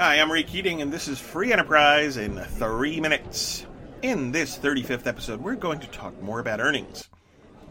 [0.00, 3.66] Hi, I'm Ray Keating, and this is Free Enterprise in three minutes.
[4.00, 7.08] In this 35th episode, we're going to talk more about earnings.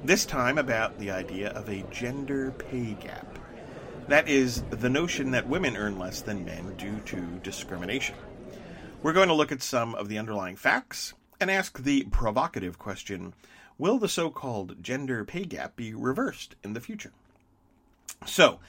[0.04, 3.40] This time about the idea of a gender pay gap.
[4.10, 8.16] That is, the notion that women earn less than men due to discrimination.
[9.02, 13.36] We're going to look at some of the underlying facts and ask the provocative question
[13.78, 17.14] Will the so called gender pay gap be reversed in the future?
[18.26, 18.60] So,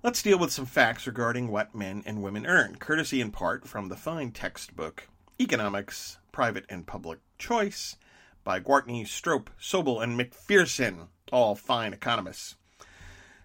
[0.00, 3.88] Let's deal with some facts regarding what men and women earn, courtesy in part from
[3.88, 5.08] the fine textbook
[5.40, 7.96] Economics, Private and Public Choice
[8.44, 12.54] by Gwartney, Stroup, Sobel, and Macpherson, all fine economists.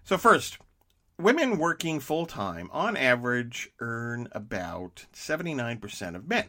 [0.04, 0.58] So, first,
[1.18, 6.46] women working full time on average earn about 79% of men.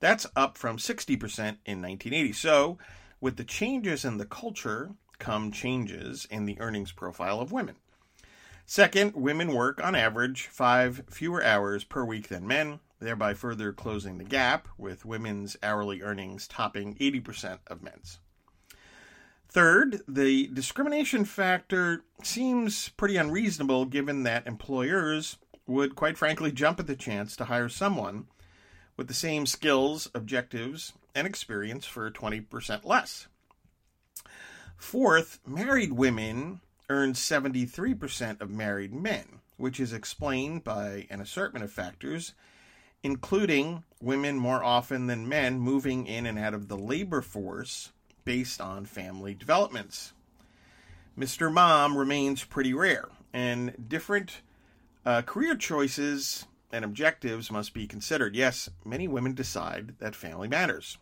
[0.00, 1.18] That's up from 60%
[1.66, 2.32] in 1980.
[2.32, 2.78] So,
[3.20, 7.76] with the changes in the culture come changes in the earnings profile of women.
[8.72, 14.16] Second, women work on average five fewer hours per week than men, thereby further closing
[14.16, 18.18] the gap, with women's hourly earnings topping 80% of men's.
[19.46, 26.86] Third, the discrimination factor seems pretty unreasonable given that employers would, quite frankly, jump at
[26.86, 28.26] the chance to hire someone
[28.96, 33.26] with the same skills, objectives, and experience for 20% less.
[34.78, 36.62] Fourth, married women
[36.92, 42.34] earns 73% of married men, which is explained by an assortment of factors,
[43.02, 47.92] including women more often than men moving in and out of the labor force
[48.26, 50.12] based on family developments.
[51.18, 51.50] Mr.
[51.50, 54.42] Mom remains pretty rare, and different
[55.06, 58.36] uh, career choices and objectives must be considered.
[58.36, 60.98] Yes, many women decide that family matters.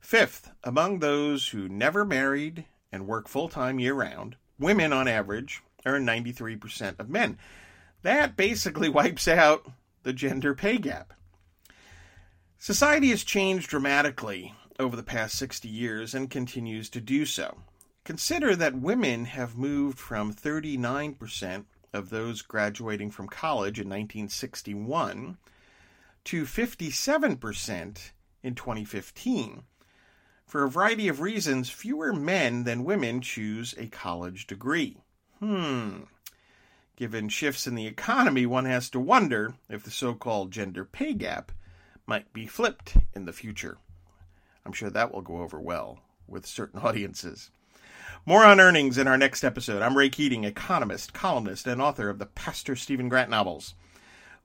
[0.00, 5.62] Fifth, among those who never married and work full time year round, women on average
[5.86, 7.38] earn 93% of men.
[8.02, 9.70] That basically wipes out
[10.02, 11.12] the gender pay gap.
[12.58, 17.58] Society has changed dramatically over the past 60 years and continues to do so.
[18.04, 25.36] Consider that women have moved from 39% of those graduating from college in 1961
[26.24, 28.10] to 57%
[28.42, 29.62] in 2015.
[30.48, 34.96] For a variety of reasons, fewer men than women choose a college degree.
[35.40, 36.04] Hmm.
[36.96, 41.12] Given shifts in the economy, one has to wonder if the so called gender pay
[41.12, 41.52] gap
[42.06, 43.76] might be flipped in the future.
[44.64, 47.50] I'm sure that will go over well with certain audiences.
[48.24, 49.82] More on earnings in our next episode.
[49.82, 53.74] I'm Ray Keating, economist, columnist, and author of the Pastor Stephen Grant novels.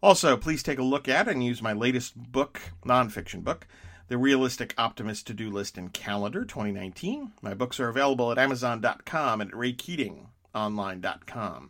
[0.02, 3.66] Also, please take a look at and use my latest book, nonfiction book,
[4.08, 7.34] the Realistic Optimist To Do List and Calendar 2019.
[7.42, 11.70] My books are available at Amazon.com and at RayKeatingOnline.com.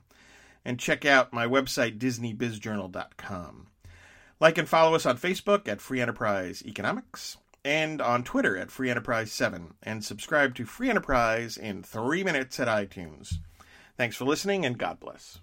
[0.66, 3.68] And check out my website, DisneyBizJournal.com.
[4.40, 8.90] Like and follow us on Facebook at Free Enterprise Economics and on Twitter at Free
[8.90, 13.36] Enterprise 7 and subscribe to Free Enterprise in three minutes at iTunes.
[13.96, 15.40] Thanks for listening and God bless.